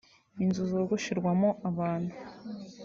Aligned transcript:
inzu 0.43 0.61
zogosherwamo 0.71 1.49
abantu 1.69 2.13